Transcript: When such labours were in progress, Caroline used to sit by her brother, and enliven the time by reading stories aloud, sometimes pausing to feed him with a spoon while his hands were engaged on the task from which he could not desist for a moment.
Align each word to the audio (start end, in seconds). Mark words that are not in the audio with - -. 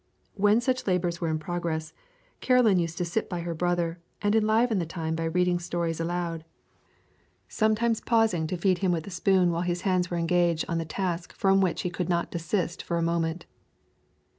When 0.33 0.61
such 0.61 0.87
labours 0.87 1.21
were 1.21 1.27
in 1.27 1.37
progress, 1.37 1.93
Caroline 2.39 2.79
used 2.79 2.97
to 2.97 3.05
sit 3.05 3.29
by 3.29 3.41
her 3.41 3.53
brother, 3.53 3.99
and 4.19 4.35
enliven 4.35 4.79
the 4.79 4.85
time 4.87 5.13
by 5.15 5.25
reading 5.25 5.59
stories 5.59 5.99
aloud, 5.99 6.43
sometimes 7.47 8.01
pausing 8.01 8.47
to 8.47 8.57
feed 8.57 8.79
him 8.79 8.91
with 8.91 9.05
a 9.05 9.11
spoon 9.11 9.51
while 9.51 9.61
his 9.61 9.81
hands 9.81 10.09
were 10.09 10.17
engaged 10.17 10.65
on 10.67 10.79
the 10.79 10.85
task 10.85 11.33
from 11.33 11.61
which 11.61 11.83
he 11.83 11.91
could 11.91 12.09
not 12.09 12.31
desist 12.31 12.81
for 12.81 12.97
a 12.97 13.03
moment. 13.03 13.45